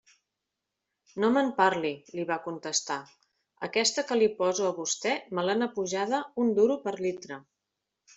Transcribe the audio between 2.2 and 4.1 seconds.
va contestar, «aquesta